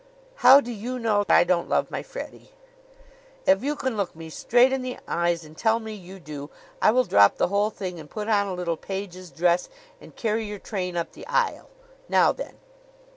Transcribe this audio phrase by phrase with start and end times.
[0.37, 2.51] "How do you know I don't love my Freddie?"
[3.45, 6.49] "If you can look me straight in the eyes and tell me you do,
[6.81, 9.69] I will drop the whole thing and put on a little page's dress
[10.01, 11.69] and carry your train up the aisle.
[12.09, 12.55] Now, then!"